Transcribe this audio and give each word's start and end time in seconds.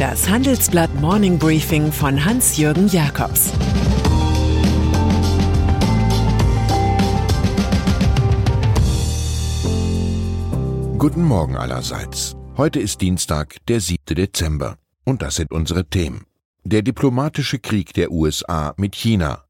Das 0.00 0.30
Handelsblatt 0.30 0.94
Morning 0.98 1.38
Briefing 1.38 1.92
von 1.92 2.24
Hans-Jürgen 2.24 2.88
Jakobs 2.88 3.52
Guten 10.96 11.22
Morgen 11.22 11.54
allerseits. 11.54 12.34
Heute 12.56 12.80
ist 12.80 13.02
Dienstag, 13.02 13.56
der 13.68 13.80
7. 13.80 13.98
Dezember. 14.14 14.78
Und 15.04 15.20
das 15.20 15.34
sind 15.34 15.52
unsere 15.52 15.84
Themen. 15.84 16.24
Der 16.64 16.80
diplomatische 16.80 17.58
Krieg 17.58 17.92
der 17.92 18.10
USA 18.10 18.72
mit 18.78 18.94
China. 18.94 19.44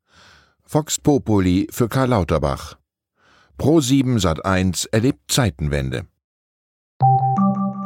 Fox 0.65 0.99
Populi 0.99 1.69
für 1.71 1.89
Karl 1.89 2.09
Lauterbach. 2.09 2.77
Pro7 3.57 4.21
Sat1 4.21 4.89
erlebt 4.91 5.31
Zeitenwende. 5.31 6.09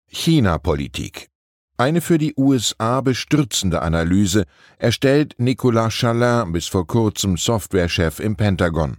China-Politik. 0.07 1.27
Eine 1.77 2.01
für 2.01 2.17
die 2.17 2.33
USA 2.37 3.01
bestürzende 3.01 3.81
Analyse 3.81 4.45
erstellt 4.77 5.35
Nicolas 5.37 5.93
Chalin, 5.93 6.51
bis 6.51 6.67
vor 6.67 6.85
kurzem 6.85 7.37
Softwarechef 7.37 8.19
im 8.19 8.35
Pentagon. 8.35 8.97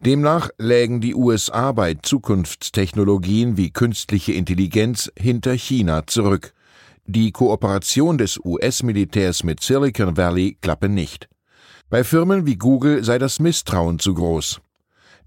Demnach 0.00 0.50
lägen 0.58 1.00
die 1.00 1.14
USA 1.14 1.72
bei 1.72 1.94
Zukunftstechnologien 1.94 3.56
wie 3.56 3.70
künstliche 3.70 4.32
Intelligenz 4.32 5.10
hinter 5.16 5.52
China 5.52 6.06
zurück. 6.06 6.52
Die 7.06 7.32
Kooperation 7.32 8.16
des 8.16 8.38
US-Militärs 8.44 9.42
mit 9.42 9.60
Silicon 9.60 10.16
Valley 10.16 10.56
klappe 10.60 10.88
nicht. 10.88 11.28
Bei 11.90 12.04
Firmen 12.04 12.46
wie 12.46 12.56
Google 12.56 13.02
sei 13.02 13.18
das 13.18 13.40
Misstrauen 13.40 13.98
zu 13.98 14.14
groß. 14.14 14.60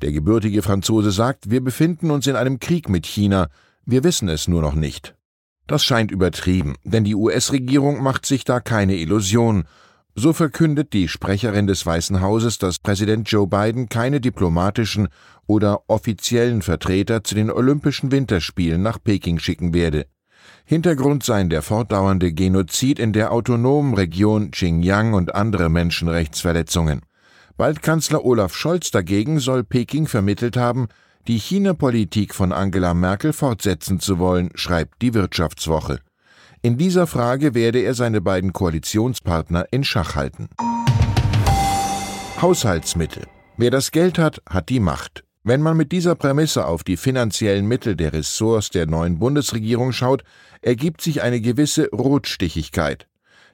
Der 0.02 0.14
gebürtige 0.14 0.62
Franzose 0.62 1.12
sagt, 1.12 1.52
wir 1.52 1.62
befinden 1.62 2.12
uns 2.12 2.28
in 2.28 2.38
einem 2.38 2.60
Krieg 2.60 2.88
mit 2.88 3.06
China, 3.06 3.50
wir 3.86 4.06
wissen 4.06 4.30
es 4.30 4.48
nur 4.48 4.62
noch 4.62 4.74
nicht. 4.74 5.16
Das 5.68 5.84
scheint 5.84 6.12
übertrieben, 6.12 6.76
denn 6.86 7.04
die 7.04 7.14
US-Regierung 7.14 8.02
macht 8.02 8.26
sich 8.26 8.46
da 8.46 8.62
keine 8.62 8.96
Illusion. 8.96 9.66
So 10.16 10.32
verkündet 10.32 10.94
die 10.94 11.10
Sprecherin 11.10 11.68
des 11.68 11.86
Weißen 11.86 12.22
Hauses, 12.22 12.58
dass 12.58 12.80
Präsident 12.80 13.30
Joe 13.30 13.48
Biden 13.48 13.90
keine 13.90 14.22
diplomatischen 14.22 15.10
oder 15.46 15.82
offiziellen 15.88 16.62
Vertreter 16.62 17.24
zu 17.24 17.36
den 17.36 17.52
Olympischen 17.52 18.12
Winterspielen 18.12 18.82
nach 18.82 18.98
Peking 19.04 19.40
schicken 19.40 19.74
werde. 19.74 20.06
Hintergrund 20.68 21.24
seien 21.24 21.52
der 21.52 21.62
fortdauernde 21.62 22.34
Genozid 22.34 22.98
in 22.98 23.14
der 23.14 23.32
autonomen 23.32 23.94
Region 23.94 24.50
Xinjiang 24.50 25.14
und 25.14 25.36
andere 25.36 25.70
Menschenrechtsverletzungen. 25.70 27.02
Bald 27.56 27.84
Kanzler 27.84 28.26
Olaf 28.26 28.56
Scholz 28.56 28.90
dagegen 28.90 29.40
soll 29.40 29.64
Peking 29.64 30.08
vermittelt 30.08 30.58
haben, 30.58 30.88
die 31.28 31.38
China-Politik 31.38 32.34
von 32.34 32.52
Angela 32.52 32.96
Merkel 32.96 33.32
fortsetzen 33.32 34.00
zu 34.00 34.18
wollen, 34.18 34.50
schreibt 34.56 35.02
die 35.04 35.14
Wirtschaftswoche. 35.14 36.00
In 36.64 36.78
dieser 36.78 37.06
Frage 37.06 37.54
werde 37.54 37.80
er 37.80 37.94
seine 37.94 38.22
beiden 38.22 38.52
Koalitionspartner 38.52 39.68
in 39.70 39.84
Schach 39.84 40.16
halten. 40.16 40.50
Haushaltsmittel. 42.42 43.28
Wer 43.56 43.70
das 43.70 43.92
Geld 43.92 44.18
hat, 44.18 44.42
hat 44.50 44.70
die 44.70 44.80
Macht. 44.80 45.25
Wenn 45.48 45.62
man 45.62 45.78
mit 45.78 45.92
dieser 45.92 46.16
Prämisse 46.16 46.66
auf 46.66 46.84
die 46.84 46.98
finanziellen 46.98 47.68
Mittel 47.68 47.96
der 47.96 48.14
Ressorts 48.14 48.72
der 48.72 48.88
neuen 48.88 49.20
Bundesregierung 49.20 49.92
schaut, 49.92 50.24
ergibt 50.64 51.02
sich 51.02 51.22
eine 51.22 51.40
gewisse 51.40 51.88
Rotstichigkeit. 51.92 53.08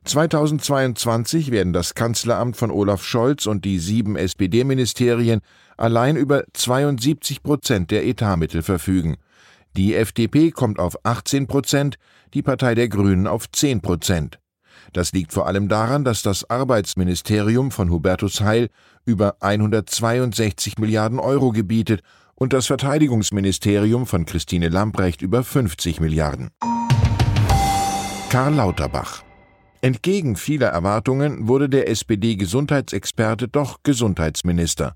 2022 0.06 1.52
werden 1.52 1.74
das 1.74 1.94
Kanzleramt 1.94 2.56
von 2.56 2.72
Olaf 2.72 3.03
Scholz 3.03 3.46
und 3.46 3.66
die 3.66 3.78
sieben 3.78 4.16
SPD-Ministerien 4.16 5.41
allein 5.75 6.16
über 6.16 6.46
72 6.53 7.44
Prozent 7.44 7.91
der 7.91 8.06
Etatmittel 8.06 8.62
verfügen. 8.62 9.18
Die 9.75 9.94
FDP 9.94 10.52
kommt 10.52 10.79
auf 10.79 10.96
18 11.03 11.47
Prozent, 11.47 11.97
die 12.34 12.41
Partei 12.41 12.73
der 12.73 12.88
Grünen 12.88 13.28
auf 13.28 13.52
10 13.52 13.81
Prozent. 13.81 14.40
Das 14.94 15.12
liegt 15.14 15.34
vor 15.34 15.47
allem 15.47 15.68
daran, 15.68 16.03
dass 16.03 16.22
das 16.22 16.50
Arbeitsministerium 16.50 17.72
von 17.72 17.90
Hubertus 17.90 18.42
Heil 18.42 18.69
über 19.06 19.36
162 19.40 20.78
Milliarden 20.78 21.19
Euro 21.19 21.52
gebietet 21.52 22.02
und 22.36 22.53
das 22.53 22.68
Verteidigungsministerium 22.68 24.06
von 24.06 24.25
Christine 24.25 24.70
Lamprecht 24.70 25.22
über 25.22 25.44
50 25.44 26.00
Milliarden. 26.00 26.50
Karl 28.30 28.56
Lauterbach 28.56 29.24
Entgegen 29.81 30.36
vieler 30.36 30.68
Erwartungen 30.68 31.47
wurde 31.47 31.68
der 31.68 31.90
SPD-Gesundheitsexperte 31.90 33.47
doch 33.47 33.80
Gesundheitsminister. 33.81 34.96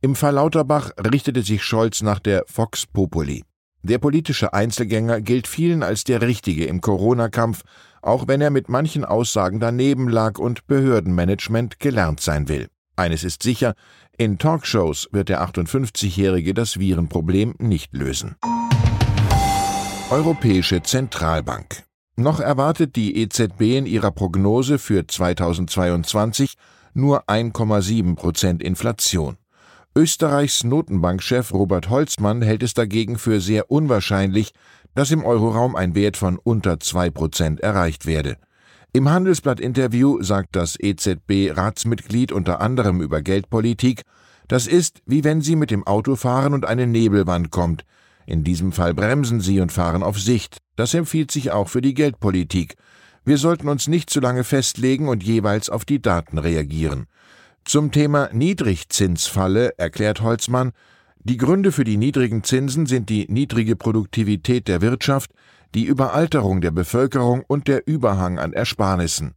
Im 0.00 0.14
Fall 0.14 0.34
Lauterbach 0.34 0.92
richtete 0.98 1.42
sich 1.42 1.62
Scholz 1.64 2.00
nach 2.02 2.20
der 2.20 2.44
Vox 2.46 2.86
Populi. 2.86 3.42
Der 3.82 3.98
politische 3.98 4.52
Einzelgänger 4.52 5.20
gilt 5.20 5.46
vielen 5.46 5.82
als 5.82 6.04
der 6.04 6.20
Richtige 6.20 6.66
im 6.66 6.80
Corona-Kampf, 6.80 7.62
auch 8.02 8.28
wenn 8.28 8.40
er 8.40 8.50
mit 8.50 8.68
manchen 8.68 9.04
Aussagen 9.04 9.58
daneben 9.58 10.08
lag 10.08 10.38
und 10.38 10.66
Behördenmanagement 10.66 11.80
gelernt 11.80 12.20
sein 12.20 12.48
will. 12.48 12.68
Eines 12.96 13.24
ist 13.24 13.42
sicher, 13.42 13.74
in 14.18 14.36
Talkshows 14.36 15.08
wird 15.12 15.30
der 15.30 15.42
58-Jährige 15.42 16.52
das 16.52 16.78
Virenproblem 16.78 17.54
nicht 17.58 17.94
lösen. 17.94 18.36
Europäische 20.10 20.82
Zentralbank. 20.82 21.84
Noch 22.16 22.40
erwartet 22.40 22.96
die 22.96 23.16
EZB 23.16 23.78
in 23.78 23.86
ihrer 23.86 24.10
Prognose 24.10 24.78
für 24.78 25.06
2022 25.06 26.54
nur 26.92 27.28
1,7 27.30 28.16
Prozent 28.16 28.62
Inflation. 28.62 29.38
Österreichs 29.96 30.62
Notenbankchef 30.62 31.52
Robert 31.52 31.90
Holzmann 31.90 32.42
hält 32.42 32.62
es 32.62 32.74
dagegen 32.74 33.18
für 33.18 33.40
sehr 33.40 33.72
unwahrscheinlich, 33.72 34.52
dass 34.94 35.10
im 35.10 35.24
Euroraum 35.24 35.74
ein 35.74 35.96
Wert 35.96 36.16
von 36.16 36.38
unter 36.38 36.78
zwei 36.78 37.10
Prozent 37.10 37.58
erreicht 37.58 38.06
werde. 38.06 38.36
Im 38.92 39.10
Handelsblatt-Interview 39.10 40.22
sagt 40.22 40.54
das 40.54 40.78
EZB-Ratsmitglied 40.78 42.30
unter 42.30 42.60
anderem 42.60 43.00
über 43.00 43.20
Geldpolitik, 43.20 44.02
das 44.46 44.68
ist, 44.68 45.02
wie 45.06 45.24
wenn 45.24 45.42
Sie 45.42 45.56
mit 45.56 45.72
dem 45.72 45.84
Auto 45.84 46.14
fahren 46.14 46.54
und 46.54 46.64
eine 46.64 46.86
Nebelwand 46.86 47.50
kommt. 47.50 47.84
In 48.26 48.44
diesem 48.44 48.70
Fall 48.70 48.94
bremsen 48.94 49.40
Sie 49.40 49.60
und 49.60 49.72
fahren 49.72 50.04
auf 50.04 50.20
Sicht. 50.20 50.58
Das 50.76 50.94
empfiehlt 50.94 51.32
sich 51.32 51.50
auch 51.50 51.68
für 51.68 51.80
die 51.80 51.94
Geldpolitik. 51.94 52.76
Wir 53.24 53.38
sollten 53.38 53.68
uns 53.68 53.88
nicht 53.88 54.08
zu 54.08 54.20
lange 54.20 54.44
festlegen 54.44 55.08
und 55.08 55.24
jeweils 55.24 55.68
auf 55.68 55.84
die 55.84 56.00
Daten 56.00 56.38
reagieren. 56.38 57.06
Zum 57.64 57.92
Thema 57.92 58.30
Niedrigzinsfalle 58.32 59.78
erklärt 59.78 60.22
Holzmann, 60.22 60.72
die 61.22 61.36
Gründe 61.36 61.70
für 61.70 61.84
die 61.84 61.98
niedrigen 61.98 62.42
Zinsen 62.42 62.86
sind 62.86 63.10
die 63.10 63.26
niedrige 63.28 63.76
Produktivität 63.76 64.68
der 64.68 64.80
Wirtschaft, 64.80 65.30
die 65.74 65.84
Überalterung 65.84 66.60
der 66.60 66.70
Bevölkerung 66.70 67.44
und 67.46 67.68
der 67.68 67.86
Überhang 67.86 68.38
an 68.38 68.52
Ersparnissen. 68.52 69.34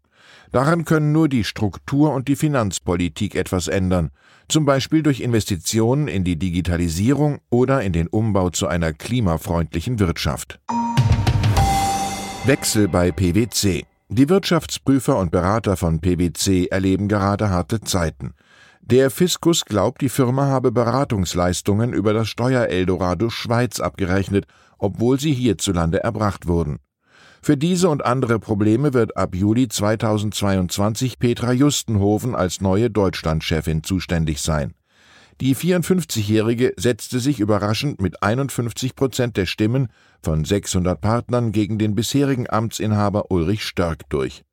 Daran 0.51 0.85
können 0.85 1.11
nur 1.11 1.29
die 1.29 1.43
Struktur 1.43 2.13
und 2.13 2.27
die 2.27 2.35
Finanzpolitik 2.35 3.35
etwas 3.35 3.67
ändern, 3.67 4.11
zum 4.47 4.65
Beispiel 4.65 5.03
durch 5.03 5.19
Investitionen 5.19 6.07
in 6.07 6.23
die 6.23 6.37
Digitalisierung 6.37 7.39
oder 7.49 7.81
in 7.81 7.91
den 7.91 8.07
Umbau 8.07 8.49
zu 8.49 8.67
einer 8.67 8.93
klimafreundlichen 8.93 9.99
Wirtschaft. 9.99 10.59
Wechsel 12.45 12.87
bei 12.87 13.11
PwC. 13.11 13.85
Die 14.15 14.30
Wirtschaftsprüfer 14.30 15.18
und 15.18 15.31
Berater 15.31 15.75
von 15.75 16.00
PwC 16.00 16.68
erleben 16.68 17.07
gerade 17.07 17.50
harte 17.50 17.81
Zeiten. 17.81 18.36
Der 18.80 19.10
Fiskus 19.10 19.65
glaubt, 19.65 20.01
die 20.01 20.10
Firma 20.10 20.45
habe 20.45 20.71
Beratungsleistungen 20.71 21.94
über 21.94 22.13
das 22.13 22.27
Steuereldorado 22.27 23.31
Schweiz 23.31 23.80
abgerechnet, 23.80 24.45
obwohl 24.77 25.19
sie 25.19 25.33
hierzulande 25.33 26.04
erbracht 26.04 26.48
wurden. 26.48 26.77
Für 27.42 27.57
diese 27.57 27.89
und 27.89 28.06
andere 28.06 28.38
Probleme 28.38 28.94
wird 28.94 29.18
ab 29.18 29.33
Juli 29.33 29.68
2022 29.68 31.18
Petra 31.18 31.51
Justenhofen 31.51 32.36
als 32.36 32.62
neue 32.62 32.92
Deutschlandchefin 32.92 33.81
zuständig 33.81 34.44
sein. 34.44 34.75
Die 35.41 35.56
54-Jährige 35.56 36.74
setzte 36.77 37.19
sich 37.19 37.39
überraschend 37.39 38.01
mit 38.01 38.21
51 38.21 38.95
Prozent 38.95 39.35
der 39.35 39.45
Stimmen 39.45 39.88
von 40.21 40.45
600 40.45 41.01
Partnern 41.01 41.51
gegen 41.51 41.80
den 41.80 41.95
bisherigen 41.95 42.50
Amtsinhaber 42.50 43.31
Ulrich 43.31 43.63
Störk 43.63 44.07
durch. 44.09 44.44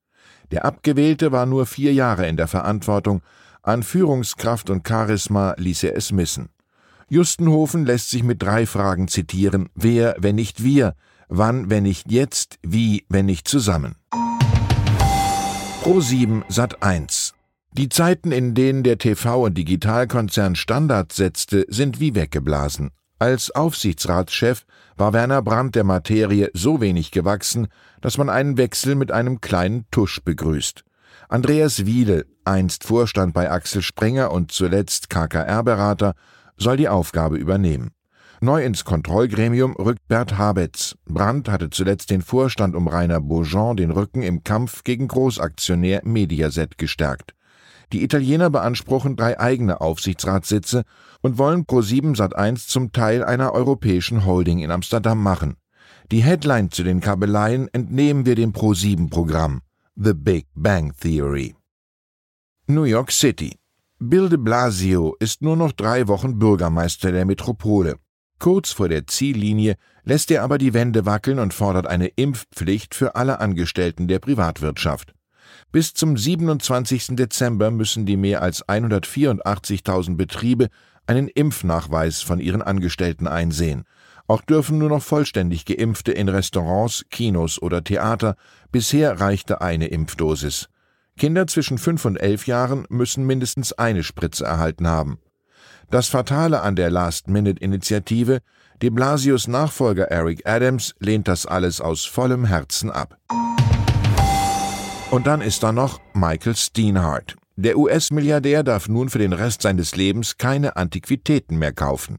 Der 0.51 0.65
Abgewählte 0.65 1.33
war 1.33 1.47
nur 1.47 1.67
vier 1.67 1.93
Jahre 1.93 2.27
in 2.27 2.37
der 2.37 2.49
Verantwortung, 2.49 3.23
An 3.63 3.83
Führungskraft 3.83 4.71
und 4.71 4.89
Charisma 4.89 5.55
ließ 5.59 5.85
er 5.85 5.97
es 5.97 6.13
missen. 6.13 6.49
Justenhofen 7.11 7.85
lässt 7.85 8.11
sich 8.11 8.23
mit 8.23 8.43
drei 8.43 8.65
Fragen 8.65 9.07
zitieren. 9.09 9.69
Wer, 9.75 10.17
wenn 10.19 10.37
nicht 10.37 10.65
wir? 10.65 10.95
Wann, 11.29 11.69
wenn 11.69 11.83
nicht 11.83 12.11
jetzt? 12.11 12.59
Wie, 12.63 13.05
wenn 13.09 13.27
nicht 13.27 13.49
zusammen? 13.49 13.97
Pro 15.83 16.01
7 16.01 16.45
Sat 16.49 16.83
1 16.83 17.35
die 17.73 17.89
Zeiten, 17.89 18.33
in 18.33 18.55
denen 18.55 18.83
der 18.83 18.99
TV- 18.99 19.45
und 19.45 19.57
Digitalkonzern 19.57 20.57
Standard 20.57 21.13
setzte, 21.13 21.67
sind 21.69 22.01
wie 22.01 22.15
weggeblasen. 22.15 22.91
Als 23.21 23.51
Aufsichtsratschef 23.51 24.65
war 24.97 25.13
Werner 25.13 25.43
Brandt 25.43 25.77
der 25.77 25.85
Materie 25.85 26.51
so 26.53 26.81
wenig 26.81 27.11
gewachsen, 27.11 27.69
dass 28.01 28.19
man 28.19 28.29
einen 28.29 28.57
Wechsel 28.57 28.95
mit 28.95 29.13
einem 29.13 29.41
kleinen 29.41 29.85
Tusch 29.91 30.21
begrüßt. 30.25 30.85
Andreas 31.29 31.87
Wiedel, 31.87 32.27
einst 32.45 32.83
Vorstand 32.83 33.35
bei 33.35 33.51
Axel 33.51 33.83
Springer 33.83 34.33
und 34.33 34.51
zuletzt 34.51 35.11
KKR-Berater, 35.11 36.15
soll 36.57 36.77
die 36.77 36.89
Aufgabe 36.89 37.37
übernehmen. 37.37 37.93
Neu 38.41 38.65
ins 38.65 38.85
Kontrollgremium 38.85 39.77
rückt 39.77 40.09
Bert 40.09 40.39
Habetz. 40.39 40.97
Brandt 41.05 41.49
hatte 41.49 41.71
zuletzt 41.71 42.11
den 42.11 42.23
Vorstand 42.23 42.75
um 42.75 42.89
Rainer 42.89 43.21
Beaujean 43.21 43.77
den 43.77 43.91
Rücken 43.91 44.23
im 44.23 44.43
Kampf 44.43 44.83
gegen 44.83 45.07
Großaktionär 45.09 46.01
Mediaset 46.05 46.79
gestärkt. 46.79 47.35
Die 47.93 48.05
Italiener 48.05 48.51
beanspruchen 48.51 49.17
drei 49.17 49.39
eigene 49.41 49.81
Aufsichtsratssitze 49.81 50.85
und 51.23 51.39
wollen 51.39 51.65
Pro7 51.65 52.17
Sat1 52.17 52.69
zum 52.69 52.93
Teil 52.93 53.25
einer 53.25 53.53
europäischen 53.53 54.25
Holding 54.25 54.61
in 54.61 54.71
Amsterdam 54.71 55.23
machen. 55.23 55.57
Die 56.13 56.23
Headline 56.23 56.71
zu 56.71 56.83
den 56.83 57.01
Kabeleien 57.01 57.69
entnehmen 57.73 58.27
wir 58.27 58.35
dem 58.35 58.53
Pro7-Programm 58.53 59.61
The 59.97 60.15
Big 60.15 60.47
Bang 60.55 60.93
Theory. 61.01 61.55
New 62.67 62.85
York 62.85 63.11
City. 63.11 63.57
Bill 63.99 64.29
de 64.29 64.39
Blasio 64.39 65.17
ist 65.19 65.43
nur 65.43 65.57
noch 65.57 65.73
drei 65.73 66.09
Wochen 66.09 66.39
Bürgermeister 66.39 67.13
der 67.13 67.27
Metropole. 67.27 67.97
Kurz 68.39 68.73
vor 68.73 68.89
der 68.89 69.07
Ziellinie 69.07 69.77
lässt 70.05 70.31
er 70.31 70.43
aber 70.43 70.57
die 70.57 70.73
Wände 70.73 71.05
wackeln 71.05 71.39
und 71.39 71.53
fordert 71.53 71.87
eine 71.87 72.07
Impfpflicht 72.07 72.95
für 72.95 73.15
alle 73.15 73.41
Angestellten 73.41 74.09
der 74.09 74.19
Privatwirtschaft. 74.19 75.15
Bis 75.73 75.95
zum 75.95 76.17
27. 76.17 77.15
Dezember 77.15 77.71
müssen 77.71 78.05
die 78.05 78.17
mehr 78.17 78.43
als 78.43 78.67
184.000 78.67 80.17
Betriebe 80.17 80.69
einen 81.07 81.29
Impfnachweis 81.29 82.23
von 82.23 82.41
ihren 82.41 82.61
Angestellten 82.61 83.29
einsehen. 83.29 83.85
Auch 84.27 84.43
dürfen 84.43 84.79
nur 84.79 84.89
noch 84.89 85.03
vollständig 85.03 85.65
Geimpfte 85.67 86.11
in 86.11 86.29
Restaurants, 86.29 87.05
Kinos 87.11 87.63
oder 87.63 87.85
Theater. 87.85 88.35
Bisher 88.73 89.21
reichte 89.21 89.61
eine 89.61 89.87
Impfdosis. 89.89 90.69
Kinder 91.17 91.47
zwischen 91.47 91.79
fünf 91.79 92.05
und 92.05 92.17
elf 92.17 92.49
Jahren 92.49 92.87
müssen 92.89 93.25
mindestens 93.25 93.73
eine 93.73 94.03
Spritze 94.03 94.45
erhalten 94.45 94.89
haben. 94.89 95.19
Das 95.91 96.09
Fatale 96.09 96.63
an 96.63 96.77
der 96.77 96.91
Last-Minute-Initiative, 96.91 98.41
de 98.83 98.91
Blasius 98.91 99.49
Nachfolger 99.49 100.11
Eric 100.11 100.49
Adams 100.49 100.95
lehnt 100.99 101.29
das 101.29 101.47
alles 101.47 101.81
aus 101.81 102.05
vollem 102.05 102.45
Herzen 102.45 102.91
ab. 102.91 103.19
Und 105.11 105.27
dann 105.27 105.41
ist 105.41 105.65
da 105.65 105.73
noch 105.73 106.01
Michael 106.15 106.55
Steenhardt. 106.55 107.37
Der 107.57 107.77
US-Milliardär 107.77 108.63
darf 108.63 108.89
nun 108.89 109.09
für 109.09 109.19
den 109.19 109.33
Rest 109.33 109.63
seines 109.63 109.97
Lebens 109.97 110.39
keine 110.39 110.77
Antiquitäten 110.77 111.59
mehr 111.59 111.73
kaufen. 111.73 112.19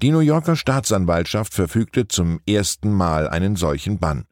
Die 0.00 0.10
New 0.10 0.20
Yorker 0.20 0.56
Staatsanwaltschaft 0.56 1.52
verfügte 1.52 2.08
zum 2.08 2.40
ersten 2.48 2.92
Mal 2.92 3.28
einen 3.28 3.56
solchen 3.56 3.98
Bann. 3.98 4.24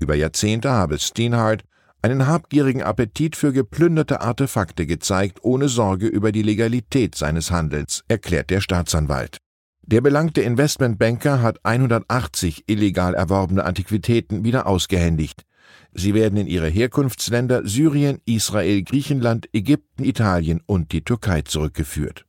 Über 0.00 0.16
Jahrzehnte 0.16 0.70
habe 0.70 0.98
Steenhardt 0.98 1.62
einen 2.02 2.26
habgierigen 2.26 2.82
Appetit 2.82 3.36
für 3.36 3.52
geplünderte 3.52 4.20
Artefakte 4.20 4.86
gezeigt, 4.86 5.38
ohne 5.42 5.68
Sorge 5.68 6.08
über 6.08 6.32
die 6.32 6.42
Legalität 6.42 7.14
seines 7.14 7.52
Handelns, 7.52 8.02
erklärt 8.08 8.50
der 8.50 8.60
Staatsanwalt. 8.60 9.38
Der 9.82 10.00
belangte 10.00 10.42
Investmentbanker 10.42 11.40
hat 11.40 11.60
180 11.62 12.64
illegal 12.66 13.14
erworbene 13.14 13.64
Antiquitäten 13.64 14.44
wieder 14.44 14.66
ausgehändigt. 14.66 15.44
Sie 15.92 16.14
werden 16.14 16.38
in 16.38 16.46
ihre 16.46 16.68
Herkunftsländer 16.68 17.66
Syrien, 17.66 18.20
Israel, 18.24 18.82
Griechenland, 18.82 19.48
Ägypten, 19.52 20.04
Italien 20.04 20.60
und 20.66 20.92
die 20.92 21.02
Türkei 21.02 21.42
zurückgeführt. 21.42 22.24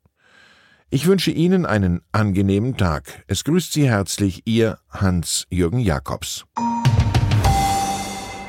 Ich 0.92 1.06
wünsche 1.06 1.30
Ihnen 1.30 1.68
einen 1.68 2.02
angenehmen 2.12 2.76
Tag. 2.76 3.24
Es 3.28 3.44
grüßt 3.44 3.74
Sie 3.74 3.88
herzlich 3.88 4.42
Ihr 4.46 4.80
Hans-Jürgen 4.90 5.80
Jakobs. 5.80 6.46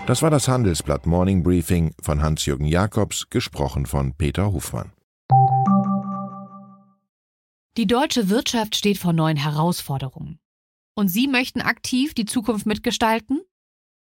Das 0.06 0.22
war 0.22 0.30
das 0.30 0.48
Handelsblatt 0.48 1.06
Morning 1.06 1.42
Briefing 1.42 1.94
von 2.00 2.22
Hans-Jürgen 2.22 2.64
Jakobs, 2.64 3.28
gesprochen 3.28 3.84
von 3.84 4.14
Peter 4.14 4.52
Hofmann. 4.52 4.92
Die 7.76 7.86
deutsche 7.86 8.28
Wirtschaft 8.30 8.74
steht 8.74 8.98
vor 8.98 9.12
neuen 9.12 9.36
Herausforderungen. 9.36 10.38
Und 10.94 11.08
Sie 11.08 11.28
möchten 11.28 11.60
aktiv 11.60 12.14
die 12.14 12.24
Zukunft 12.24 12.66
mitgestalten? 12.66 13.40